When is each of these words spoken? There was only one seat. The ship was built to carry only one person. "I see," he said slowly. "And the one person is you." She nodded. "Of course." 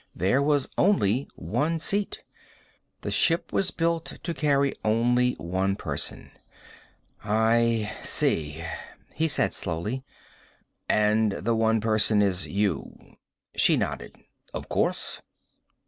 There 0.15 0.41
was 0.41 0.67
only 0.79 1.27
one 1.35 1.77
seat. 1.77 2.23
The 3.01 3.11
ship 3.11 3.53
was 3.53 3.69
built 3.69 4.05
to 4.23 4.33
carry 4.33 4.73
only 4.83 5.33
one 5.33 5.75
person. 5.75 6.31
"I 7.23 7.93
see," 8.01 8.65
he 9.13 9.27
said 9.27 9.53
slowly. 9.53 10.03
"And 10.89 11.33
the 11.33 11.53
one 11.53 11.81
person 11.81 12.23
is 12.23 12.47
you." 12.47 13.17
She 13.55 13.77
nodded. 13.77 14.15
"Of 14.55 14.69
course." 14.69 15.21